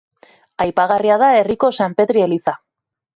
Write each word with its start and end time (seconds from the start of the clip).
Aipagarria 0.63 1.17
da 1.23 1.29
herriko 1.41 1.71
San 1.81 1.97
Petri 1.99 2.25
eliza. 2.29 2.57